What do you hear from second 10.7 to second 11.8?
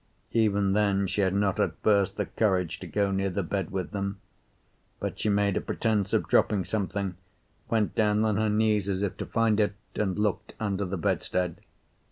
the bedstead.